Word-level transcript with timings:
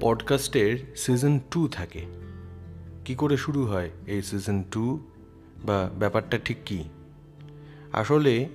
পডকাস্টের 0.00 0.78
season 0.96 1.40
two 1.50 1.68
থাকে। 1.68 2.06
কি 3.04 3.14
করে 3.14 3.36
শুরু 3.36 3.66
হয় 3.66 3.90
এই 4.06 4.22
সিজন 4.22 4.62
টু 4.70 5.00
বা 5.64 5.90
ব্যাপারটা 5.98 6.38
ঠিক 6.44 6.56
কী? 6.66 6.84
আসলে 7.92 8.48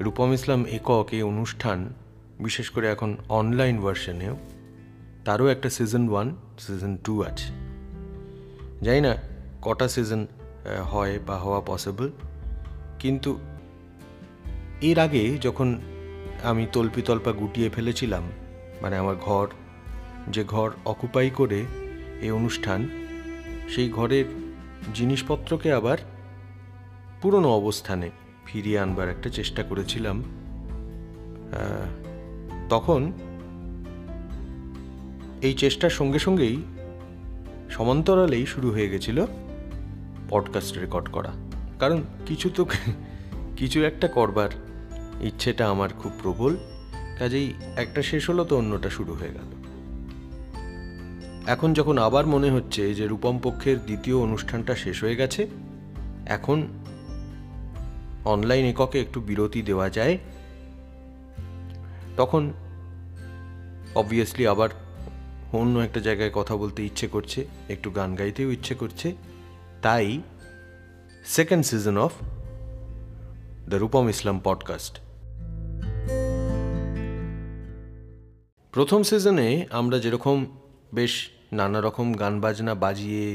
রূপম 0.00 0.32
ইসলাম 0.32 0.64
একক 0.64 1.06
এই 1.12 1.22
অনুষ্ঠান, 1.22 1.94
বিশেষ 2.40 2.70
করে 2.70 2.88
এখন 2.88 3.16
অনলাইন 3.28 3.80
ভার্সনেও 3.80 4.36
তারও 5.24 5.46
একটা 5.46 5.70
সিজন 5.70 6.08
ওয়ান 6.08 6.36
সিজন 6.58 6.96
টু 6.96 7.22
আছে। 7.22 7.52
জানি 8.82 9.00
না 9.00 9.16
কটা 9.62 9.88
সিজন 9.88 10.26
হয় 10.84 11.18
বা 11.26 11.38
হওয়া 11.38 11.60
পসিবল 11.60 12.10
কিন্তু 12.98 13.38
এর 14.80 14.98
আগে 14.98 15.38
যখন 15.38 15.80
আমি 16.42 16.66
তল্পিতল্পা 16.72 17.32
গুটিয়ে 17.32 17.70
ফেলেছিলাম 17.70 18.22
মানে 18.82 18.96
আমার 18.96 19.16
ঘর 19.16 19.48
যে 20.28 20.44
ঘর 20.44 20.70
অকুপাই 20.84 21.30
করে 21.30 21.64
এই 22.20 22.30
অনুষ্ঠান, 22.30 22.88
সেই 23.68 23.88
ঘরের 23.88 24.24
জিনিসপত্রকে 24.94 25.72
আবার 25.72 25.98
পুরনো 27.22 27.50
অবস্থানে 27.50 28.10
ফিরিয়ে 28.46 28.78
আনবার 28.78 29.08
একটা 29.08 29.30
চেষ্টা 29.30 29.62
করেছিলাম। 29.62 30.24
তখন 32.70 33.12
এই 35.42 35.54
চেষ্টার 35.54 35.90
সঙ্গে 35.90 36.18
সঙ্গেই 36.18 36.62
সমান্তরালেই 37.70 38.46
শুরু 38.46 38.70
হয়ে 38.70 38.88
গেছিল 38.88 39.26
পডকাস্ট 40.30 40.78
রেকর্ড 40.78 41.08
করা। 41.08 41.32
কারণ 41.78 42.02
কিছু 42.26 42.50
তো 42.54 42.66
কিছু 43.56 43.84
একটা 43.84 44.08
করবার 44.08 44.48
ইচ্ছেটা 45.20 45.70
আমার 45.70 45.88
খুব 45.98 46.12
প্রবল, 46.22 46.56
কাজেই 47.18 47.52
একটা 47.76 48.02
শেষ 48.02 48.30
হলো 48.30 48.44
তো 48.44 48.58
অন্যটা 48.58 48.90
শুরু 48.90 49.14
হয়ে 49.14 49.28
গেল। 49.28 49.63
এখন 51.46 51.72
যখন 51.72 51.98
আবার 51.98 52.26
মনে 52.26 52.50
হচ্ছে 52.50 52.94
যে 52.94 53.06
রূপম 53.06 53.38
পক্ষের 53.42 53.78
দ্বিতীয় 53.78 54.16
অনুষ্ঠানটা 54.16 54.74
শেষ 54.74 55.02
হয়ে 55.02 55.16
গেছে, 55.16 55.46
এখন 56.26 56.66
অনলাইন 58.24 58.64
এককে 58.64 59.00
একটু 59.00 59.20
বিরতি 59.20 59.62
দেওয়া 59.62 59.90
যায়, 59.90 60.18
তখন 62.16 62.52
অবভিয়াসলি 63.94 64.46
আবার 64.46 64.68
অন্য 65.52 65.78
একটা 65.78 66.00
জায়গায় 66.00 66.30
কথা 66.34 66.56
বলতে 66.56 66.84
ইচ্ছে 66.84 67.08
করছে, 67.08 67.44
একটু 67.68 67.90
গান 67.90 68.14
গাইতেও 68.14 68.50
ইচ্ছে 68.50 68.74
করছে, 68.74 69.14
তাই 69.82 70.22
second 71.24 71.66
season 71.66 71.98
of 71.98 72.12
the 73.68 73.76
Rupam 73.76 74.08
Islam 74.08 74.40
podcast 74.44 74.98
প্রথম 78.72 79.02
সিজনে 79.02 79.66
আমরা 79.70 79.98
যেরকম 79.98 80.46
বেশ 80.94 81.30
নানা 81.58 81.78
রকম 81.80 82.08
গান 82.12 82.34
বাজনা 82.40 82.72
বাজিয়ে 82.84 83.26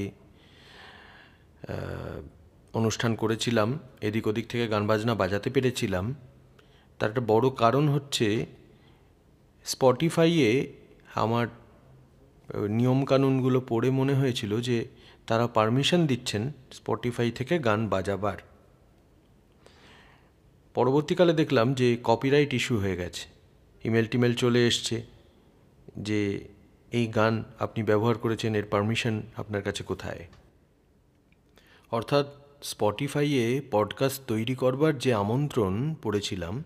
অনুষ্ঠান 2.74 3.12
করেছিলাম। 3.16 3.70
এদিক 4.02 4.26
ওদিক 4.28 4.46
থেকে 4.48 4.66
গান 4.68 4.84
বাজনা 4.88 5.14
বাজাতে 5.22 5.50
পেরেছিলাম। 5.50 6.06
তার 7.00 7.10
একটা 7.10 7.24
বড় 7.28 7.46
কারণ 7.58 7.86
হচ্ছে 7.90 8.28
স্পটিফাইয়ে 9.66 10.50
আমার 11.16 11.46
নিয়মকানুনগুলো 12.70 13.60
পড়ে 13.70 13.90
মনে 13.90 14.14
হয়েছিল 14.14 14.52
যে 14.62 14.78
তারা 15.28 15.46
পারমিশন 15.48 16.02
দিচ্ছেন 16.06 16.44
স্পটিফাই 16.72 17.30
থেকে 17.32 17.56
গান 17.68 17.80
বাজাবার। 17.88 18.38
পরবর্তীকালে 20.76 21.34
দেখলাম 21.34 21.68
যে 21.74 21.88
কপিরাইট 22.04 22.52
ইস্যু 22.54 22.76
হয়ে 22.78 22.98
গেছে। 23.02 23.24
ইমেল 23.84 24.08
টিমেল 24.12 24.34
চলে 24.34 24.62
এসছে 24.68 24.96
যে 26.08 26.22
এই 26.92 27.08
গান 27.08 27.44
আপনি 27.60 27.84
ব্যবহার 27.84 28.18
করেছেন, 28.18 28.56
এর 28.56 28.66
পারমিশন 28.66 29.22
আপনার 29.36 29.62
কাছে 29.62 29.84
কোথায়? 29.84 30.28
অর্থাৎ 31.92 32.26
স্পটিফাইয়ে 32.64 33.62
পডকাস্ট 33.72 34.22
তৈরি 34.28 34.56
করবার 34.56 34.98
যে 34.98 35.14
আমন্ত্রণ 35.14 35.96
পড়েছিলাম, 36.04 36.64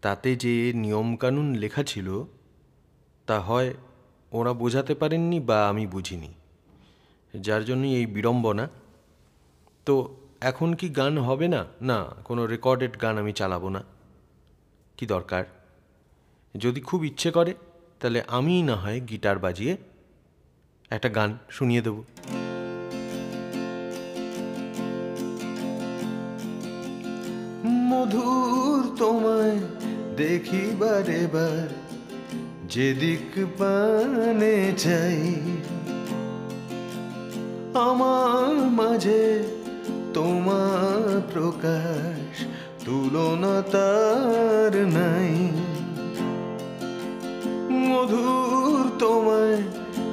তাতে 0.00 0.36
যে 0.36 0.72
নিয়মকানুন 0.72 1.54
লেখা 1.54 1.82
ছিল, 1.82 2.24
তা 3.26 3.40
হয় 3.40 3.74
ওরা 4.32 4.52
বোঝাতে 4.52 4.94
পারেননি 4.94 5.40
বা 5.40 5.68
আমি 5.68 5.86
বুঝিনি। 5.86 6.34
যার 7.40 7.64
জন্যই 7.64 7.94
এই 7.94 8.06
বিড়ম্বনা। 8.06 8.68
তো 9.86 10.16
এখন 10.40 10.74
কি 10.74 10.88
গান 10.88 11.18
হবে 11.18 11.48
না? 11.48 11.64
না, 11.82 12.04
কোনো 12.24 12.46
রেকর্ডেড 12.46 13.02
গান 13.02 13.18
আমি 13.18 13.32
চালাবো 13.32 13.68
না। 13.68 13.84
কি 14.96 15.06
দরকার? 15.06 15.44
যদি 16.58 16.80
খুব 16.80 17.04
ইচ্ছে 17.04 17.30
করে 17.30 17.54
তাহলে 18.00 18.20
আমিই 18.28 18.62
না 18.68 18.74
হয় 18.82 18.98
গিটার 19.10 19.38
বাজিয়ে 19.44 19.72
একটা 20.90 21.08
গান 21.16 21.30
শুনিয়ে 21.56 21.82
দেব। 21.86 21.96
মধুর 27.90 28.82
তোমায় 29.00 29.58
দেখিবার 30.16 31.04
এবার 31.24 31.66
যেদিক 32.72 33.32
পানে 33.58 34.56
চাই, 34.84 35.20
আমার 37.88 38.54
মাঝে 38.80 39.24
তোমার 40.16 41.10
প্রকাশ 41.32 42.32
তুলনা 42.84 43.54
তার 43.74 44.72
নাই। 44.98 45.32
মধুর 48.06 48.84
তোমায় 48.98 49.58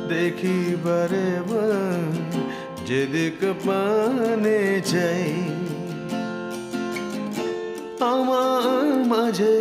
দেখিবারে 0.10 1.30
যেদিক 2.88 3.40
পানে 3.66 4.60
যাই। 4.92 5.30
আমার 8.12 8.86
মাঝে 9.12 9.58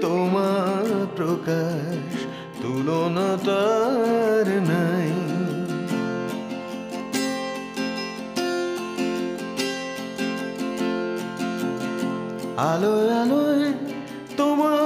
তোমার 0.00 0.86
প্রকাশ 1.16 2.10
তুলনা 2.62 3.30
তার 3.46 4.46
নাই। 4.70 5.10
আলোয় 12.70 13.08
আলোয় 13.20 13.64
তোমার 14.36 14.85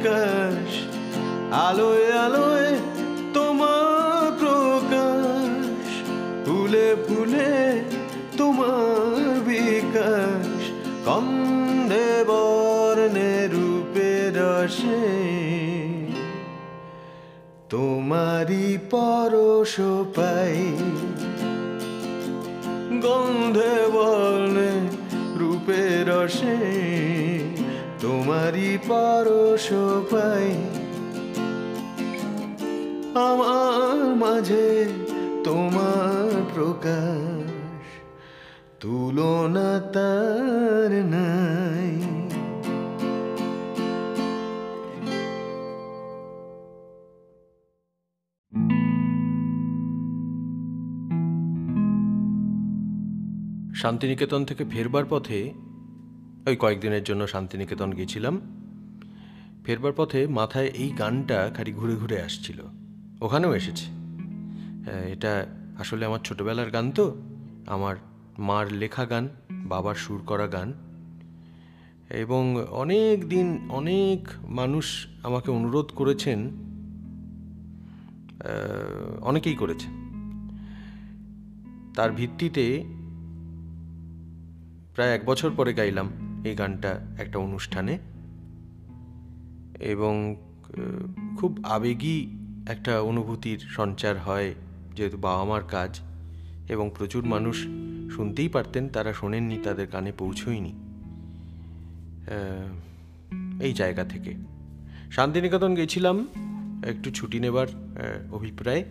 বিকাশ 0.00 0.70
আলোয় 1.68 2.06
আলোয় 2.24 2.70
তোমার 3.36 4.24
প্রকাশ, 4.42 5.88
ফুলে 6.44 6.88
ফুলে 7.06 7.52
তোমার 8.38 9.24
বিকাশ, 9.48 10.58
কন্দে 11.08 12.10
বর্ণে 12.30 13.34
রূপে 13.54 14.12
রসে। 14.38 15.04
তোমারি 17.72 18.68
পরশ 18.92 19.74
পাই, 20.16 20.60
গন্ধে 23.04 23.76
বর্ণে 23.94 24.72
রূপে 25.40 25.82
রসে। 26.08 26.58
তোমারি 28.00 28.78
পরশ 28.88 29.66
পাই। 30.10 30.48
আমার 33.28 33.98
মাঝে 34.16 34.68
তোমার 35.44 36.30
প্রকাশ 36.54 37.84
তুলনা 38.80 39.70
তার 39.80 40.90
নাই। 41.04 41.90
শান্তিনিকেতন 53.74 54.44
থেকে 54.44 54.64
ফেরবার 54.64 55.04
পথে 55.10 55.40
ওই 56.46 56.56
কয়েকদিনের 56.56 57.04
জন্য 57.04 57.28
শান্তিনিকেতন 57.28 57.92
গেছিলাম 57.92 58.40
ফেরবার 59.64 59.92
পথে 59.96 60.26
মাথায় 60.26 60.66
এই 60.66 60.90
গানটা 60.90 61.50
খালি 61.56 61.72
ঘুরে 61.72 61.96
ঘুরে 61.96 62.22
আসছিল। 62.22 62.62
ওখানেও 63.20 63.54
এসেছে। 63.54 63.84
এটা 65.12 65.46
আসলে 65.78 66.06
আমার 66.06 66.18
ছোটোবেলার 66.18 66.70
গান 66.70 66.90
তো। 66.90 67.16
আমার 67.66 67.96
মার 68.38 68.72
লেখা 68.72 69.04
গান, 69.04 69.28
বাবার 69.50 69.94
সুর 69.94 70.22
করা 70.26 70.46
গান। 70.46 70.72
এবং 72.10 72.64
অনেক 72.70 73.28
দিন 73.28 73.70
অনেক 73.70 74.28
মানুষ 74.42 75.06
আমাকে 75.22 75.50
অনুরোধ 75.50 75.86
করেছেন 75.94 76.50
অনেকেই 79.20 79.54
করেছে 79.54 79.86
তার 81.94 82.12
ভিত্তিতে 82.12 82.84
প্রায় 84.94 85.14
এক 85.14 85.24
বছর 85.24 85.50
পরে 85.56 85.74
গাইলাম। 85.74 86.29
এই 86.44 86.54
গানটা 86.54 87.00
একটা 87.18 87.38
অনুষ্ঠানে। 87.38 87.98
এবং 89.80 90.36
খুব 91.38 91.58
আবেগী 91.64 92.30
একটা 92.68 93.00
অনুভূতির 93.00 93.58
সঞ্চার 93.58 94.18
হয় 94.18 94.54
যেহেতু 94.96 95.16
বাবা 95.16 95.44
মার 95.44 95.62
কাজ 95.64 96.00
এবং 96.68 96.90
প্রচুর 96.98 97.24
মানুষ 97.24 97.66
শুনতেই 98.16 98.48
পারতেন, 98.48 98.88
তারা 98.88 99.12
শোনেননি, 99.12 99.58
তাদের 99.58 99.86
কানে 99.86 100.12
পৌঁছয়নি। 100.12 100.72
এই 103.60 103.72
জায়গা 103.72 104.04
থেকে। 104.04 104.34
শান্তিনিকেতন 105.10 105.74
গেছিলাম, 105.74 106.26
একটু 106.86 107.10
ছুটি 107.10 107.40
নেবার 107.40 107.66
অভিপ্রায়। 108.32 108.84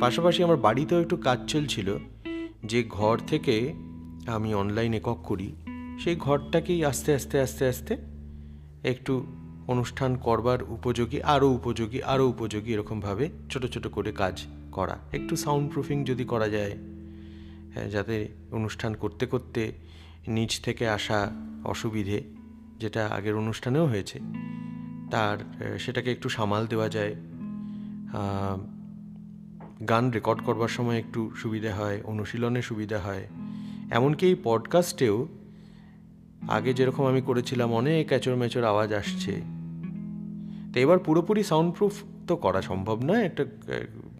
পাশাপাশি 0.00 0.42
আমার 0.42 0.56
বাড়িতেও 0.56 1.00
একটু 1.00 1.16
কাজ 1.16 1.38
চলছিল। 1.46 1.96
যে 2.64 2.84
ঘর 2.88 3.18
থেকে 3.26 3.72
আমি 4.26 4.54
অনলাইন 4.54 4.94
একক 4.94 5.18
করি 5.22 5.52
সেই 5.98 6.16
ঘরটাকেই 6.16 6.84
আস্তে 6.84 7.14
আস্তে 7.14 7.40
আস্তে 7.40 7.68
আস্তে 7.68 7.96
একটু 8.84 9.26
অনুষ্ঠান 9.66 10.16
করবার 10.16 10.62
উপযোগী 10.62 11.20
আরও 11.20 11.48
উপযোগী 11.50 12.00
আরও 12.00 12.28
উপযোগী 12.28 12.72
এরকমভাবে 12.72 13.28
ছোট 13.50 13.66
ছোট 13.66 13.86
করে 13.86 14.12
কাজ 14.12 14.46
করা। 14.72 14.98
একটু 15.12 15.36
সাউন্ড 15.36 15.72
প্রুফিং 15.72 16.04
যদি 16.04 16.24
করা 16.24 16.48
যায় 16.48 16.74
হ্যাঁ, 17.74 17.88
যাতে 17.90 18.28
অনুষ্ঠান 18.50 18.94
করতে 18.94 19.26
করতে 19.26 19.72
নিচ 20.28 20.60
থেকে 20.60 20.88
আসা 20.88 21.30
অসুবিধে 21.64 22.22
যেটা 22.78 23.06
আগের 23.06 23.34
অনুষ্ঠানেও 23.34 23.86
হয়েছে 23.86 24.20
তার 25.10 25.38
সেটাকে 25.78 26.12
একটু 26.12 26.28
সামাল 26.28 26.66
দেওয়া 26.66 26.88
যায়। 26.88 27.14
গান 29.88 30.10
রেকর্ড 30.10 30.40
করবার 30.44 30.68
সময় 30.68 30.98
একটু 30.98 31.20
সুবিধা 31.36 31.74
হয় 31.74 32.00
অনুশীলনে 32.04 32.62
সুবিধা 32.62 32.98
হয়। 32.98 33.24
এমনকি 33.90 34.26
এই 34.26 34.36
পডকাস্টেও 34.44 35.28
আগে 36.42 36.74
যেরকম 36.74 37.06
আমি 37.06 37.20
করেছিলাম, 37.20 37.72
অনেক 37.72 38.12
এচর 38.12 38.36
মেচর 38.36 38.64
আওয়াজ 38.64 38.92
আসছে। 38.92 39.40
তো 40.72 40.80
এবার 40.80 40.98
পুরোপুরি 40.98 41.42
সাউন্ড 41.42 41.74
প্রুফ 41.74 41.92
তো 42.26 42.36
করা 42.36 42.62
সম্ভব 42.62 43.04
নয়, 43.04 43.24
একটা 43.24 43.44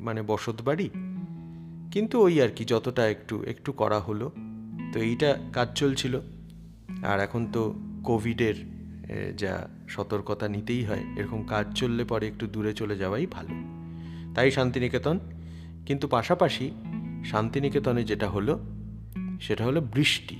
মানে 0.00 0.23
বসত 0.23 0.62
বাড়ি। 0.62 0.91
কিন্তু 1.93 2.23
ওই 2.23 2.43
আর 2.43 2.49
কি, 2.49 2.65
যতটা 2.65 3.09
একটু 3.09 3.43
একটু 3.43 3.73
করা 3.73 4.00
হলো। 4.00 4.32
তো 4.93 5.00
এইটা 5.00 5.38
কাজ 5.53 5.69
চলছিল। 5.75 6.20
আর 7.03 7.20
এখন 7.20 7.47
তো 7.53 7.75
কোভিডের 8.05 8.55
যা 9.37 9.69
সতর্কতা 9.88 10.49
নিতেই 10.49 10.85
হয়, 10.85 11.05
এরকম 11.17 11.43
কাজ 11.43 11.67
চললে 11.75 12.05
পরে 12.05 12.26
একটু 12.26 12.47
দূরে 12.47 12.73
চলে 12.73 12.97
যাওয়াই 12.97 13.26
ভালো। 13.26 13.55
তাই 14.35 14.50
শান্তিনিকেতন, 14.50 15.19
কিন্তু 15.87 16.09
পাশাপাশি 16.09 16.71
শান্তিনিকেতনে 17.25 18.05
যেটা 18.05 18.29
হলো, 18.29 18.59
সেটা 19.41 19.64
হলো 19.64 19.81
বৃষ্টি। 19.81 20.37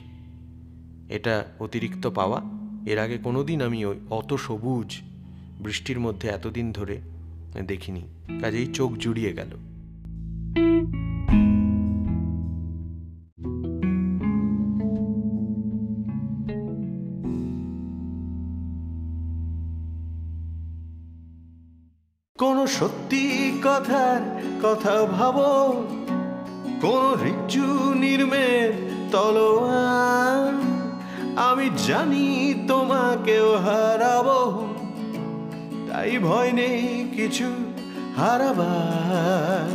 এটা 1.09 1.45
অতিরিক্ত 1.61 2.07
পাওয়া। 2.07 2.41
এর 2.87 2.99
আগে 2.99 3.19
কোনো 3.19 3.45
দিন 3.45 3.63
আমি 3.63 3.85
ওই 3.85 3.97
অত 4.11 4.35
সবুজ 4.35 4.99
বৃষ্টির 5.61 6.01
মধ্যে 6.01 6.29
এতদিন 6.29 6.73
ধরে 6.73 7.01
দেখিনি। 7.67 8.03
কাজেই 8.41 8.67
চোখ 8.67 8.93
জুড়িয়ে 8.93 9.33
গেল। 9.33 9.51
কোনো 22.39 22.67
সত্যি 22.67 23.53
কথার 23.65 24.43
কথা 24.63 25.05
ভাবো, 25.05 25.73
কোন 26.81 27.25
রিচু 27.25 27.95
নির্মের 27.95 28.73
তলোয়ার। 29.13 30.58
আমি 31.39 31.71
জানি 31.87 32.55
তোমাকেও 32.69 33.57
হারাবো। 33.57 34.41
তাই 35.89 36.19
ভয় 36.19 36.53
নেই 36.53 37.09
কিছু 37.17 37.45
হারাবার। 38.17 39.69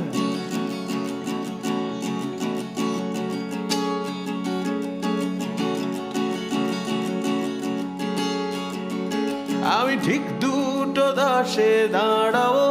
আমি 9.80 9.98
ঠিক 10.04 10.21
দুটো 10.39 11.06
দশে 11.12 11.88
দাঁড়াবো। 11.92 12.68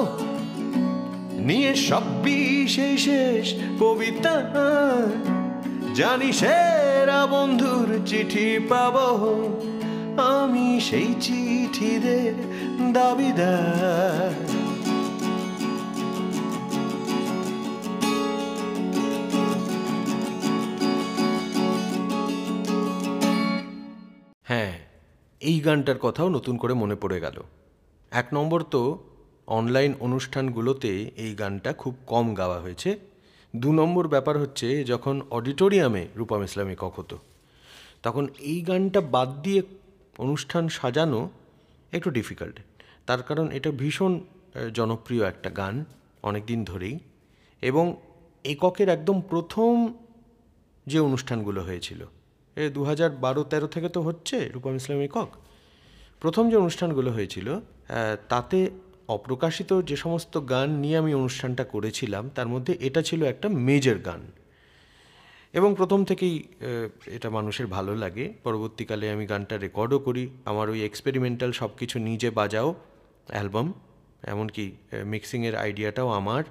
নিয়ে 1.33 1.75
সব 1.77 2.03
বিশেষ 2.23 3.05
শেষ 3.05 3.55
কবিতা। 3.81 4.35
জানি 5.95 6.33
সেরা 7.03 7.27
বন্ধুর 7.27 8.07
চিঠি 8.07 8.67
পাবো। 8.69 9.07
আমি 10.23 10.81
সেই 10.81 11.15
চিঠিদের 11.21 12.35
দাবিদার। 12.93 14.35
হ্যাঁ 24.45 24.79
এই 25.41 25.61
গানটার 25.61 25.99
কথাও 25.99 26.29
নতুন 26.29 26.57
করে 26.57 26.75
মনে 26.75 26.95
পড়ে 26.95 27.21
গেল। 27.21 27.43
এক 28.11 28.27
নম্বর 28.33 28.63
তো, 28.63 28.99
অনলাইন 29.47 29.95
অনুষ্ঠানগুলোতে 30.01 31.11
এই 31.17 31.35
গানটা 31.35 31.73
খুব 31.73 31.97
কম 32.07 32.35
গাওয়া 32.35 32.61
হয়েছে। 32.61 33.12
দু 33.57 33.73
নম্বর 33.73 34.09
ব্যাপার 34.09 34.39
হচ্ছে 34.39 34.85
যখন 34.85 35.23
অডিটোরিয়ামে 35.31 36.09
রূপম 36.17 36.43
ইসলামী 36.43 36.75
কক 36.79 36.93
হতো 36.97 37.19
তখন 38.03 38.29
এই 38.39 38.61
গানটা 38.61 39.01
বাদ 39.01 39.43
দিয়ে 39.43 39.63
অনুষ্ঠান 40.19 40.69
সাজানো 40.69 41.31
একটু 41.93 42.11
ডিফিকাল্ট 42.11 42.61
তার 43.07 43.23
কারণ 43.23 43.51
এটা 43.51 43.71
ভীষণ 43.71 44.21
জনপ্রিয় 44.75 45.25
একটা 45.25 45.51
গান 45.51 45.85
অনেক 46.23 46.47
দিন 46.47 46.65
ধরেই 46.65 46.99
এবং 47.63 47.97
এককের 48.45 48.89
একদম 48.89 49.21
প্রথম 49.21 49.93
যে 50.87 51.01
অনুষ্ঠানগুলো 51.01 51.63
হয়েছিল, 51.63 52.07
এ 52.57 52.69
দু 52.69 52.85
হাজার 52.85 53.11
বারো 53.11 53.45
তেরো 53.45 53.67
থেকে 53.67 53.89
তো 53.89 54.01
হচ্ছে 54.01 54.49
রূপম 54.49 54.77
ইসলাম 54.77 55.01
একক 55.01 55.29
প্রথম 56.21 56.51
যে 56.51 56.57
অনুষ্ঠানগুলো 56.57 57.13
হয়েছিল 57.13 57.61
তাতে 58.29 58.71
অপ্রকাশিত 59.17 59.71
যে 59.89 59.97
সমস্ত 60.05 60.35
গান 60.53 60.69
নিয়ে 60.83 60.97
আমি 61.03 61.13
অনুষ্ঠানটা 61.15 61.65
করেছিলাম, 61.65 62.25
তার 62.37 62.49
মধ্যে 62.55 62.73
এটা 62.81 63.01
ছিল 63.09 63.21
একটা 63.33 63.49
মেজর 63.67 63.99
গান। 64.09 64.23
এবং 65.59 65.71
প্রথম 65.79 66.01
থেকেই 66.05 66.35
এটা 67.17 67.29
মানুষের 67.31 67.67
ভালো 67.67 67.93
লাগে। 67.97 68.25
পরবর্তীকালে 68.45 69.07
আমি 69.15 69.25
গানটা 69.27 69.55
রেকর্ডও 69.59 69.99
করি। 69.99 70.25
আমার 70.45 70.67
ওই 70.71 70.81
এক্সপেরিমেন্টাল 70.89 71.51
সব 71.61 71.71
কিছু 71.79 71.97
নিজে 71.99 72.29
বাজাও 72.39 72.75
অ্যালবাম 73.29 73.69
এমনকি 74.33 74.65
মিক্সিংয়ের 75.05 75.55
আইডিয়াটাও 75.57 76.09
আমার। 76.21 76.45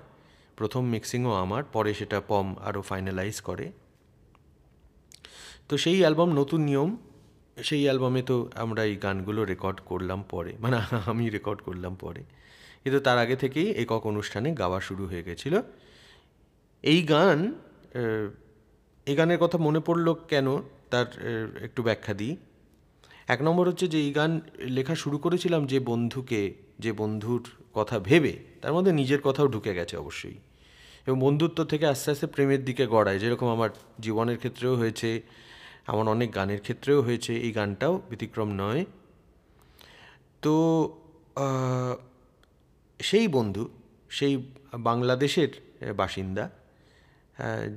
প্রথম 0.55 0.83
মিক্সিংও 0.85 1.33
আমার, 1.43 1.63
পরে 1.75 1.91
সেটা 1.93 2.17
পম 2.27 2.47
আরও 2.67 2.81
ফাইনালাইজ 2.81 3.37
করে। 3.41 3.65
তো 5.69 5.73
সেই 5.83 5.97
অ্যালবাম 5.99 6.29
নতুন 6.39 6.61
নিয়ম, 6.61 6.91
সেই 7.63 7.81
অ্যালবামে 7.83 8.21
তো 8.29 8.35
আমরা 8.55 8.81
এই 8.89 8.95
গানগুলো 8.95 9.41
রেকর্ড 9.45 9.79
করলাম 9.85 10.19
পরে। 10.29 10.51
মানে 10.59 10.77
আমি 11.05 11.25
রেকর্ড 11.29 11.59
করলাম 11.61 11.93
পরে। 11.95 12.21
কিন্তু 12.83 12.99
তার 12.99 13.17
আগে 13.17 13.35
থেকেই 13.35 13.71
একক 13.71 14.07
অনুষ্ঠানে 14.07 14.53
গাওয়া 14.53 14.79
শুরু 14.79 15.05
হয়ে 15.05 15.23
গেছিল। 15.23 15.61
এই 16.83 17.01
গান 17.01 17.53
এই 19.05 19.15
গানের 19.15 19.37
কথা 19.37 19.57
মনে 19.57 19.79
পড়ল 19.79 20.13
কেন? 20.13 20.47
তার 20.89 21.05
একটু 21.61 21.83
ব্যাখ্যা 21.83 22.13
দিই। 22.13 22.37
এক 23.27 23.41
নম্বর 23.41 23.69
হচ্ছে 23.69 23.87
যে, 23.87 23.99
এই 23.99 24.11
গান 24.11 24.41
লেখা 24.59 24.95
শুরু 24.95 25.17
করেছিলাম 25.17 25.65
যে 25.65 25.79
বন্ধুকে, 25.79 26.53
যে 26.79 26.91
বন্ধুর 26.91 27.43
কথা 27.73 27.99
ভেবে, 27.99 28.33
তার 28.61 28.73
মধ্যে 28.73 28.91
নিজের 28.91 29.21
কথাও 29.21 29.47
ঢুকে 29.47 29.73
গেছে 29.73 29.97
অবশ্যই। 29.97 30.37
এবং 31.07 31.19
বন্ধুত্ব 31.19 31.63
থেকে 31.63 31.85
আস্তে 31.87 32.11
আস্তে 32.11 32.27
প্রেমের 32.27 32.65
দিকে 32.65 32.87
গড়ায়, 32.87 33.19
যেরকম 33.19 33.47
আমার 33.47 33.69
জীবনের 33.99 34.37
ক্ষেত্রেও 34.37 34.75
হয়েছে, 34.75 35.21
আমার 35.87 36.07
অনেক 36.07 36.35
গানের 36.35 36.61
ক্ষেত্রেও 36.61 37.01
হয়েছে, 37.01 37.37
এই 37.37 37.51
গানটাও 37.51 38.01
ব্যতিক্রম 38.09 38.49
নয়। 38.53 38.85
তো 40.41 40.53
সেই 43.09 43.27
বন্ধু, 43.35 43.63
সেই 44.17 44.33
বাংলাদেশের 44.87 45.51
বাসিন্দা 46.01 46.45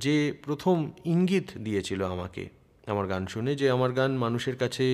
যে 0.04 0.16
প্রথম 0.44 0.76
ইঙ্গিত 1.12 1.48
দিয়েছিল 1.66 2.00
আমাকে, 2.14 2.44
আমার 2.92 3.06
গান 3.12 3.22
শুনে 3.32 3.52
যে 3.60 3.66
আমার 3.76 3.92
গান 3.98 4.10
মানুষের 4.24 4.56
কাছে 4.62 4.86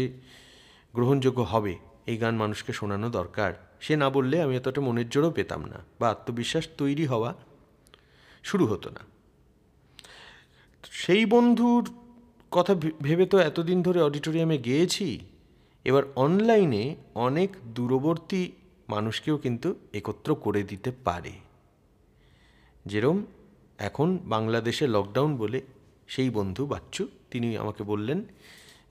গ্রহণযোগ্য 0.94 1.40
হবে, 1.52 1.74
এই 2.10 2.16
গান 2.22 2.34
মানুষকে 2.42 2.72
শোনানো 2.80 3.08
দরকার। 3.18 3.52
সে 3.84 3.94
না 4.02 4.08
বললে 4.16 4.36
আমি 4.44 4.54
এতটা 4.60 4.80
মনের 4.86 5.08
জোরও 5.14 5.30
পেতাম 5.38 5.62
না 5.72 5.78
বা 6.00 6.06
আত্মবিশ্বাস 6.14 6.64
তৈরি 6.80 7.04
হওয়া 7.12 7.30
শুরু 8.48 8.64
হতো 8.72 8.88
না। 8.96 9.02
সেই 11.02 11.24
বন্ধুর 11.32 11.84
কথা 12.52 12.72
ভেবে 13.06 13.26
তো 13.32 13.36
এতদিন 13.50 13.78
ধরে 13.86 14.00
অডিটোরিয়ামে 14.08 14.56
গিয়েছি, 14.66 15.08
এবার 15.84 16.04
অনলাইনে 16.24 16.84
অনেক 17.26 17.50
দূরবর্তী 17.76 18.42
মানুষকেও 18.90 19.36
কিন্তু 19.36 19.74
একত্র 19.94 20.34
করে 20.34 20.62
দিতে 20.62 20.90
পারে। 21.04 21.32
যেরম 22.86 23.18
এখন 23.78 24.18
বাংলাদেশে 24.24 24.86
লকডাউন 24.86 25.36
বলে 25.36 25.60
সেই 26.08 26.30
বন্ধু 26.30 26.66
বাচ্চু, 26.66 27.08
তিনি 27.30 27.58
আমাকে 27.58 27.82
বললেন 27.82 28.24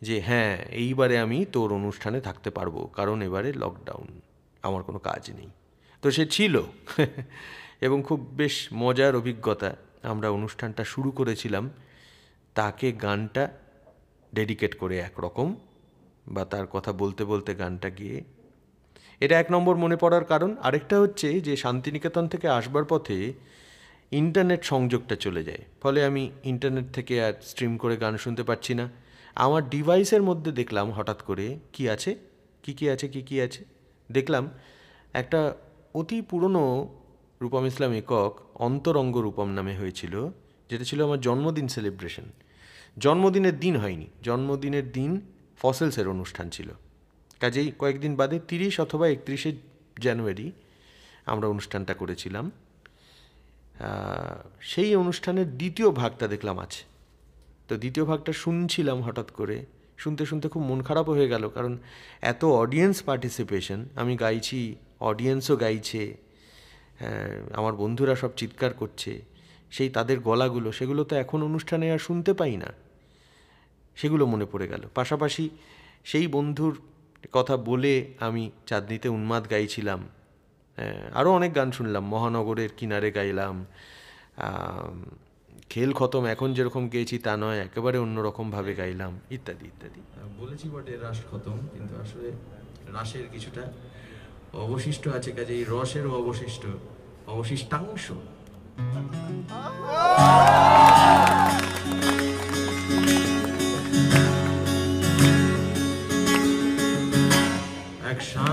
যে 0.02 0.22
হ্যাঁ 0.22 0.58
এইবারে 0.58 1.20
আমি 1.20 1.46
তোর 1.46 1.74
অনুষ্ঠানে 1.74 2.22
থাকতে 2.22 2.50
পারব, 2.50 2.90
কারণ 2.94 3.22
এবারে 3.22 3.54
লকডাউন 3.54 4.08
আমার 4.64 4.84
কোনো 4.84 5.00
কাজ 5.00 5.32
নেই। 5.32 5.50
তো 6.02 6.12
সে 6.12 6.26
ছিল। 6.26 6.62
এবং 7.82 8.04
খুব 8.08 8.20
বেশ 8.20 8.68
মজার 8.74 9.16
অভিজ্ঞতা, 9.16 9.76
আমরা 10.04 10.30
অনুষ্ঠানটা 10.30 10.84
শুরু 10.84 11.12
করেছিলাম, 11.12 11.70
তাকে 12.54 12.92
গানটা 12.92 13.44
ডেডিকেট 14.36 14.74
করে 14.78 14.98
একরকম, 14.98 15.56
বা 16.28 16.46
তার 16.46 16.68
কথা 16.68 16.92
বলতে 16.94 17.26
বলতে 17.26 17.56
গানটা 17.56 17.90
গিয়ে 17.90 18.24
এটা 19.22 19.36
এক 19.40 19.48
নম্বর 19.52 19.76
মনে 19.76 19.96
পড়ার 19.96 20.26
কারণ। 20.26 20.52
আরেকটা 20.68 20.96
হচ্ছে 21.00 21.28
যে 21.48 21.54
শান্তিনিকেতন 21.56 22.26
থেকে 22.28 22.48
আসবার 22.48 22.86
পথে 22.86 23.18
ইন্টারনেট 24.12 24.62
সংযোগটা 24.64 25.16
চলে 25.16 25.42
যায়। 25.44 25.64
ফলে 25.82 26.00
আমি 26.06 26.24
ইন্টারনেট 26.44 26.88
থেকে 26.94 27.16
আর 27.26 27.34
স্ট্রিম 27.42 27.74
করে 27.78 27.96
গান 27.98 28.14
শুনতে 28.18 28.44
পারছি 28.44 28.74
না। 28.74 28.86
আমার 29.36 29.62
ডিভাইসের 29.70 30.24
মধ্যে 30.30 30.52
দেখলাম 30.52 30.88
হঠাৎ 30.92 31.22
করে 31.22 31.46
কি 31.74 31.84
আছে? 31.90 32.12
কি 32.64 32.72
কি 32.74 32.86
আছে? 32.90 33.06
কি 33.08 33.22
কি 33.22 33.36
আছে? 33.42 33.62
দেখলাম 34.12 34.44
একটা 35.14 35.40
অতি 35.94 36.22
পুরনো 36.22 36.64
রূপম 37.42 37.64
ইসলাম 37.66 37.92
একক 37.94 38.34
অন্তরঙ্গ 38.68 39.18
রূপম 39.18 39.48
নামে 39.58 39.74
হয়েছিল, 39.78 40.14
যেটা 40.70 40.84
ছিল 40.84 41.00
আমার 41.04 41.20
জন্মদিন 41.22 41.68
সেলিব্রেশন 41.68 42.26
জন্মদিনের 42.98 43.56
দিন 43.60 43.76
হয়নি। 43.78 44.08
জন্মদিনের 44.24 44.86
দিন 44.92 45.12
ফসেলসের 45.62 46.08
অনুষ্ঠান 46.08 46.48
ছিল। 46.50 46.70
কাজেই 47.42 47.72
কয়েকদিন 47.80 48.14
বাদে 48.16 48.38
তিরিশ 48.48 48.76
অথবা 48.80 49.06
একত্রিশে 49.10 49.52
জানুয়ারি 50.00 50.52
আমরা 51.26 51.48
অনুষ্ঠানটা 51.48 51.94
করেছিলাম। 51.94 52.46
সেই 54.62 54.92
অনুষ্ঠানের 54.96 55.48
দ্বিতীয় 55.58 55.90
ভাগটা 55.92 56.26
দেখলাম 56.28 56.58
আছে 56.60 56.84
তো 57.68 57.74
দ্বিতীয় 57.78 58.06
ভাগটা 58.06 58.32
শুনছিলাম 58.34 58.98
হঠাৎ 59.02 59.30
করে। 59.32 59.58
শুনতে 59.98 60.24
শুনতে 60.26 60.48
খুব 60.50 60.64
মন 60.64 60.80
খারাপও 60.84 61.14
হয়ে 61.14 61.28
গেল 61.28 61.44
কারণ 61.50 61.74
এত 62.22 62.42
অডিয়েন্স 62.46 62.98
পার্টিসিপেশন 63.04 63.80
আমি 63.96 64.14
গাইছি 64.18 64.60
অডিয়েন্সও 65.00 65.56
গাইছে 65.56 66.02
আমার 67.54 67.74
বন্ধুরা 67.74 68.14
সব 68.16 68.32
চিৎকার 68.36 68.72
করছে, 68.74 69.12
সেই 69.72 69.90
তাদের 69.90 70.20
গলাগুলো, 70.20 70.70
সেগুলো 70.72 71.02
তো 71.04 71.14
এখন 71.16 71.40
অনুষ্ঠানে 71.44 71.86
আর 71.92 71.98
শুনতে 71.98 72.32
পাই 72.34 72.58
না। 72.58 72.70
সেগুলো 73.96 74.24
মনে 74.26 74.46
পড়ে 74.46 74.68
গেল। 74.68 74.84
পাশাপাশি 74.96 75.50
সেই 76.04 76.28
বন্ধুর 76.28 76.74
কথা 77.32 77.56
বলে 77.70 77.94
আমি 78.28 78.44
চাঁদনিতে 78.70 79.08
উন্মাদ 79.18 79.44
গাইছিলাম। 79.52 80.00
আরও 81.20 81.30
অনেক 81.40 81.52
গান 81.56 81.70
শুনলাম 81.78 82.04
মহানগরের 82.14 82.72
কিনারে 82.78 83.10
গাইলাম। 83.18 83.56
খেল 85.72 85.92
খতম 86.00 86.24
এখন 86.34 86.50
যেরকম 86.58 86.84
গেয়েছি 86.94 87.16
তা 87.26 87.34
নয় 87.38 87.60
একেবারে 87.68 87.98
অন্যরকমভাবে 88.06 88.72
গাইলাম 88.82 89.14
ইত্যাদি 89.36 89.66
ইত্যাদি। 89.72 90.02
বলেছি 90.40 90.66
বটে 90.74 90.94
রাস 91.06 91.20
খতম 91.32 91.58
কিন্তু 91.74 91.94
আসলে 92.04 92.30
রাসের 92.96 93.26
কিছুটা 93.34 93.64
অবশিষ্ট 94.66 95.04
আছে 95.18 95.32
কাজে 95.38 95.54
এই 95.60 95.66
রসেরও 95.74 96.12
অবশিষ্ট 96.22 96.64
অবশিষ্টাংশ। 97.34 98.06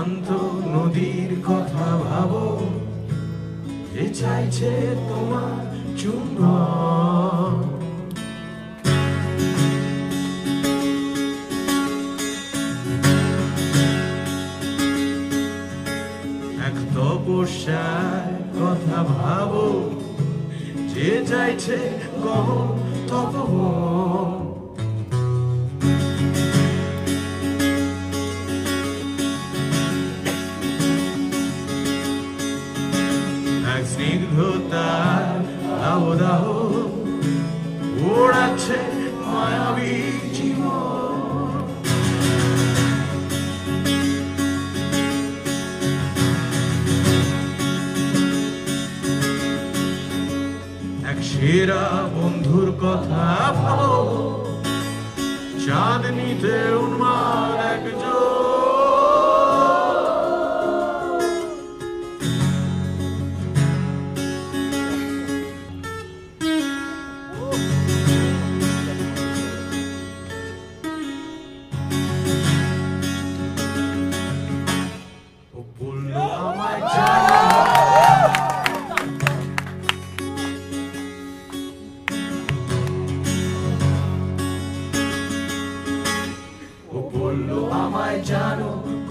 শান্ত 0.07 0.29
নদীর 0.75 1.31
কথা 1.49 1.87
ভাবো। 2.05 2.45
যে 3.93 4.05
চাইছে 4.19 4.71
তোমার 5.09 5.59
চুম্বন 5.99 7.53
এক 16.67 16.77
তপস্যার 16.93 18.27
কথা 18.59 18.99
ভাবো। 19.13 19.65
যে 20.93 21.09
চাইছে 21.29 21.77
কহ 22.23 22.47
তপবন। 23.09 24.36
এক 51.47 51.53
সেরা 51.53 51.85
বন্ধুর 52.15 52.69
কথা 52.81 53.25
ভালো। 53.63 53.93
চাঁদনিতে 55.65 56.55
উন্মাদ 56.75 57.59
একজন। 57.73 58.26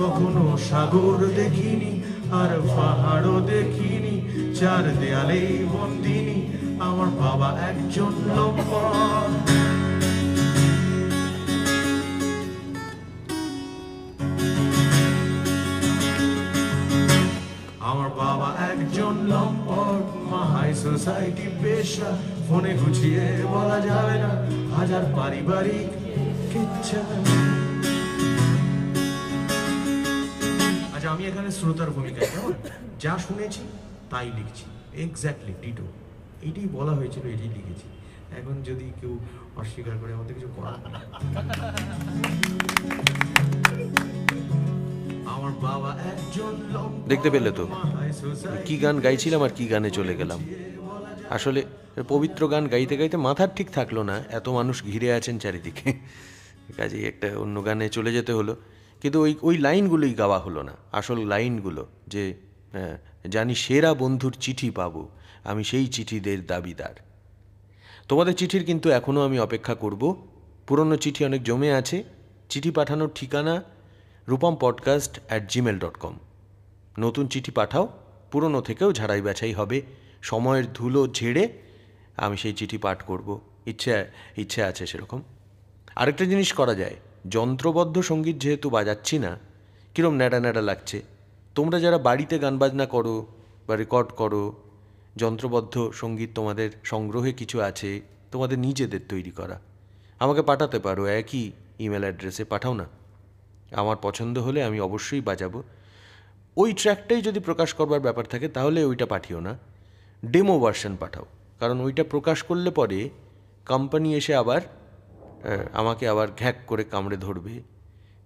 কখনো 0.00 0.44
সাগর 0.68 1.20
দেখিনি, 1.38 1.92
আর 2.40 2.50
পাহাড়ও 2.76 3.36
দেখিনি, 3.52 4.14
চার 4.58 4.84
দেয়ালে 5.00 5.40
বন্দিনী, 5.72 6.38
আমার 6.86 7.10
বাবা 7.22 7.48
একজন 7.70 8.12
লম্পট 8.36 9.30
আমার 17.90 18.10
বাবা 18.22 18.48
একজন 18.70 19.14
লম্পট 19.32 20.04
মাহাই 20.30 20.70
সোসাইটি 20.82 21.46
পেশা, 21.60 22.10
ফোনে 22.46 22.72
গুছিয়ে 22.80 23.26
বলা 23.54 23.78
যাবে 23.88 24.16
না, 24.24 24.32
হাজার 24.76 25.04
পারিবারিক 25.16 25.88
কিচ্ছা 26.50 27.00
আমি 31.16 31.26
এখানে 31.32 31.50
শ্রোতার 31.58 31.90
ভূমিকায় 31.96 32.28
কেমন? 32.32 32.52
যা 33.04 33.12
শুনেছি 33.26 33.62
তাই 34.12 34.26
লিখছি। 34.38 34.64
এক্স্যাক্টলি 35.04 35.54
টিটো 35.62 35.86
এটাই 36.48 36.66
বলা 36.76 36.92
হয়েছিল 36.98 37.24
এটাই 37.34 37.50
লিখেছি। 37.56 37.86
এখন 38.38 38.54
যদি 38.68 38.86
কেউ 39.00 39.12
অস্বীকার 39.60 39.94
করে 40.00 40.12
আমাদের 40.18 40.34
কিছু 40.36 40.50
করার 40.56 40.76
আমার 45.34 45.52
বাবা 45.66 45.90
একজন 46.12 46.52
দেখতে 47.12 47.28
পেলে 47.34 47.50
তো? 47.58 47.64
কি 48.66 48.74
গান 48.84 48.96
গাইছিলাম 49.06 49.40
আর 49.46 49.52
কি 49.58 49.64
গানে 49.72 49.90
চলে 49.98 50.14
গেলাম। 50.20 50.40
আসলে 51.36 51.60
পবিত্র 52.12 52.42
গান 52.52 52.64
গাইতে 52.72 52.94
গাইতে 53.00 53.16
মাথার 53.26 53.50
ঠিক 53.56 53.68
থাকল 53.76 53.96
না 54.10 54.16
এত 54.38 54.46
মানুষ 54.58 54.76
ঘিরে 54.90 55.08
আছেন 55.18 55.36
চারিদিকে। 55.44 55.88
কাজেই 56.78 57.04
একটা 57.10 57.28
অন্য 57.44 57.56
গানে 57.66 57.86
চলে 57.96 58.10
যেতে 58.16 58.32
হলো। 58.38 58.54
কিন্তু 59.02 59.18
ওই 59.20 59.32
ওই 59.42 59.56
লাইনগুলোই 59.58 60.14
গাওয়া 60.14 60.38
হলো 60.38 60.60
না 60.62 60.74
আসল 60.92 61.18
লাইনগুলো 61.26 61.82
যে 62.08 62.22
হ্যাঁ, 62.72 62.96
জানি 63.28 63.54
সেরা 63.54 63.90
বন্ধুর 63.94 64.34
চিঠি 64.40 64.70
পাবো 64.70 65.02
আমি 65.44 65.64
সেই 65.64 65.86
চিঠিদের 65.86 66.46
দাবিদার। 66.46 66.96
তোমাদের 68.08 68.34
চিঠির 68.34 68.64
কিন্তু 68.64 68.86
এখনও 68.90 69.20
আমি 69.24 69.38
অপেক্ষা 69.38 69.74
করব। 69.74 70.02
পুরনো 70.66 70.96
চিঠি 70.96 71.24
অনেক 71.24 71.42
জমে 71.42 71.70
আছে 71.72 72.04
চিঠি 72.48 72.70
পাঠানোর 72.70 73.10
ঠিকানা 73.14 73.54
Rupam 74.28 74.54
podcast 74.60 75.12
at 75.28 75.42
Gmail 75.52 75.78
dot 75.78 75.96
com 75.96 76.14
নতুন 76.98 77.24
চিঠি 77.28 77.50
পাঠাও 77.50 77.84
পুরনো 78.30 78.60
থেকেও 78.60 78.92
ঝাড়াই 78.92 79.22
বাছাই 79.22 79.52
হবে 79.52 79.78
সময়ের 80.22 80.66
ধুলো 80.72 81.02
ঝেড়ে 81.08 81.44
আমি 82.16 82.36
সেই 82.36 82.52
চিঠি 82.52 82.78
পাঠ 82.78 82.98
করব। 83.02 83.28
ইচ্ছে 83.66 83.92
ইচ্ছে 84.36 84.60
আছে 84.62 84.84
সেরকম। 84.86 85.20
আরেকটা 85.96 86.24
জিনিস 86.24 86.50
করা 86.52 86.74
যায় 86.74 86.96
যন্ত্রবদ্ধ 87.30 87.96
সংগীত 88.00 88.36
যেহেতু 88.36 88.70
বাজাচ্ছি 88.70 89.18
না, 89.18 89.32
কীরম 89.94 90.14
ন্যাড়া 90.14 90.40
ন্যাড়া 90.40 90.60
লাগছে। 90.60 91.02
তোমরা 91.54 91.80
যারা 91.80 91.98
বাড়িতে 91.98 92.38
গান 92.38 92.58
বাজনা 92.58 92.86
করো 92.86 93.26
বা 93.66 93.76
রেকর্ড 93.76 94.08
করো, 94.12 94.44
যন্ত্রবদ্ধ 95.16 95.90
সংগীত 95.92 96.30
তোমাদের 96.34 96.70
সংগ্রহে 96.84 97.32
কিছু 97.32 97.56
আছে, 97.60 98.00
তোমাদের 98.32 98.58
নিজেদের 98.58 99.00
তৈরি 99.08 99.30
করা। 99.30 99.60
আমাকে 100.18 100.42
পাঠাতে 100.42 100.78
পারো, 100.78 101.02
একই 101.06 101.52
ইমেল 101.78 102.02
অ্যাড্রেসে 102.02 102.44
পাঠাও 102.44 102.74
না। 102.74 102.86
আমার 103.72 103.96
পছন্দ 104.02 104.38
হলে 104.38 104.60
আমি 104.64 104.80
অবশ্যই 104.80 105.20
বাজাবো। 105.20 105.62
ওই 106.56 106.72
ট্র্যাকটাই 106.72 107.22
যদি 107.22 107.40
প্রকাশ 107.40 107.74
করবার 107.74 108.00
ব্যাপার 108.00 108.24
থাকে, 108.24 108.48
তাহলে 108.48 108.84
ওইটা 108.84 109.06
পাঠিও 109.06 109.40
না। 109.40 109.58
ডেমো 110.24 110.58
ভার্সন 110.60 110.96
পাঠাও, 110.96 111.26
কারণ 111.60 111.80
ওইটা 111.80 112.04
প্রকাশ 112.04 112.42
করলে 112.42 112.70
পরে 112.70 113.08
কোম্পানি 113.66 114.08
এসে 114.14 114.34
আবার 114.34 114.60
আমাকে 115.72 116.08
আবার 116.08 116.28
ঘ্যাক 116.38 116.56
করে 116.66 116.84
কামড়ে 116.84 117.16
ধরবে 117.16 117.62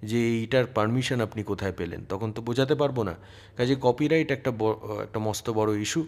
যে 0.03 0.39
এইটার 0.39 0.67
পারমিশন 0.67 1.21
আপনি 1.21 1.43
কোথায় 1.43 1.73
পেলেন? 1.73 2.05
তখন 2.09 2.33
তো 2.33 2.43
বোঝাতে 2.43 2.75
পারব 2.75 3.03
না। 3.03 3.15
কাজে 3.57 3.77
কপিরাইট 3.81 4.31
একটা 4.31 4.51
একটা 5.03 5.19
মস্ত 5.19 5.51
বড় 5.51 5.79
ইস্যু 5.79 6.07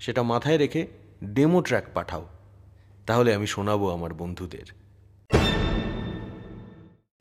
সেটা 0.00 0.22
মাথায় 0.22 0.58
রেখে 0.58 0.86
ডেমো 1.24 1.62
ট্র্যাক 1.62 1.84
পাঠাও। 1.94 2.28
তাহলে 3.06 3.34
আমি 3.34 3.46
শোনাবো 3.46 3.90
আমার 3.90 4.14
বন্ধুদের। 4.14 4.64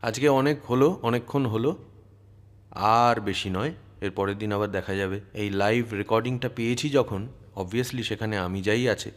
আজকে 0.01 0.29
অনেক 0.29 0.65
হলো, 0.65 0.99
অনেকক্ষণ 1.01 1.45
হলো। 1.45 1.77
আর 2.71 3.21
বেশি 3.21 3.49
নয়, 3.49 3.73
এর 4.01 4.11
পরের 4.11 4.37
দিন 4.37 4.53
আবার 4.53 4.71
দেখা 4.71 4.93
যাবে। 4.93 5.21
এই 5.33 5.49
লাইভ 5.49 5.93
রেকর্ডিংটা 5.93 6.49
পেয়েছি 6.55 6.89
যখন 6.89 7.27
অবভিয়াসলি 7.55 8.03
সেখানে 8.03 8.37
আমি 8.37 8.61
যাই 8.61 8.89
আছে। 8.89 9.11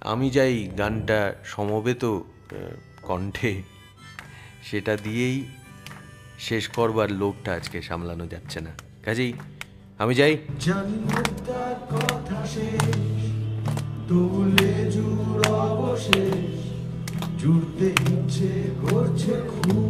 আমি 0.00 0.30
যাই 0.30 0.64
গানটা 0.78 1.34
সমবেত 1.44 2.04
কণ্ঠে, 3.02 3.62
সেটা 4.62 4.96
দিয়েই 4.96 5.44
শেষ 6.38 6.68
করবার 6.68 7.10
লোকটা 7.10 7.54
আজকে 7.54 7.82
সামলানো 7.82 8.26
যাচ্ছে 8.26 8.60
না। 8.60 8.70
কাজেই 9.04 9.32
আমি 9.98 10.14
যাই। 10.14 10.38
জুড়তে 17.38 17.86
ইচ্ছে 17.86 18.70
করছে 18.90 19.32
খুব। 19.32 19.87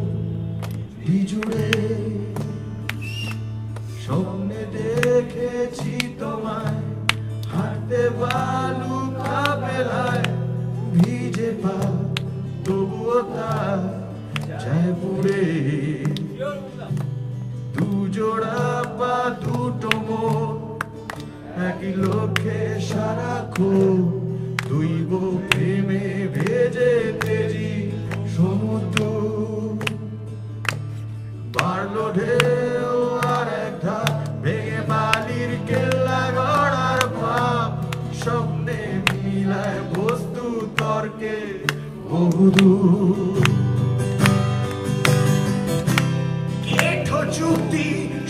কেঠো 46.68 47.20
চুক্তি 47.36 47.86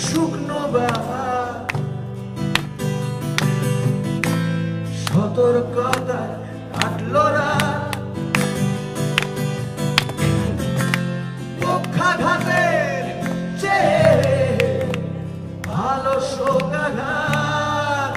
শুকনো 0.06 0.60
বাহার 0.74 1.52
সতর্কতা 5.04 6.20
কাটলো 6.74 7.24
রাত। 7.36 7.92
পক্ষাঘাতের 11.62 13.04
চেয়ে 13.60 14.02
ভালো 15.70 16.14
শোকাঘাত। 16.32 18.14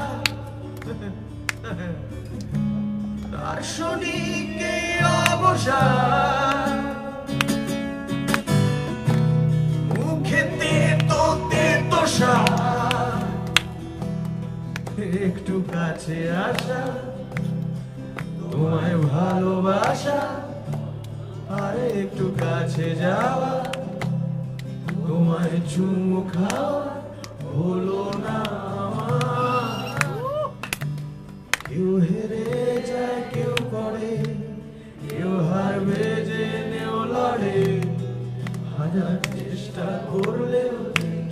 দার্শনিক 3.34 4.60
একটু 15.28 15.56
কাছে 15.74 16.18
আসা, 16.48 16.82
তোমায় 18.52 18.98
ভালোবাসা। 19.14 20.20
আরে 21.62 21.86
একটু 22.04 22.26
কাছে 22.40 22.88
যাওয়া, 22.96 23.54
তোমায় 25.08 25.58
চুমু 25.72 26.20
খাওয়া 26.34 26.86
হলো 27.54 28.02
না। 28.26 28.40
কেউ 31.68 31.90
কেউ 35.52 35.58
হারবে 35.60 36.06
জেনেও 36.30 36.98
লড়ে। 37.14 37.60
হাজার 38.78 39.18
চেষ্টা 39.36 39.88
করলেও 40.12 40.78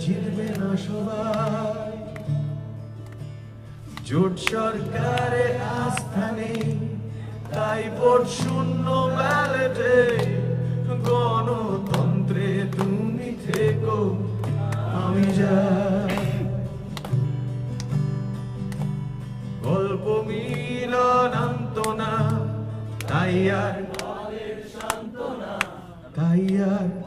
জিতবে 0.02 0.48
না 0.60 0.70
সবাই। 0.86 1.92
জোট 4.08 4.34
সরকারে 4.50 5.46
আস্থা 5.84 6.26
নেই, 6.38 6.62
তাই 7.52 7.82
ভোট 7.98 8.22
শূন্য 8.40 8.86
ব্যালেটে 9.16 9.96
গণতন্ত্রে 11.08 12.48
তুমি 12.76 13.28
থেকো, 13.46 13.98
আমি 15.02 15.26
যাই। 15.40 16.18
গল্প 19.66 20.04
মিলনান্ত 20.28 21.76
না 22.00 22.12
তাই 23.10 23.36
আর 23.62 23.76
তাই 26.30 26.46
আর 26.72 26.99